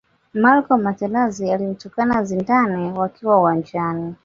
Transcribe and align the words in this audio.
marco 0.33 0.77
materazi 0.77 1.51
alimtukana 1.51 2.23
zidane 2.23 2.91
wakiwa 2.91 3.39
uwanjani 3.39 4.15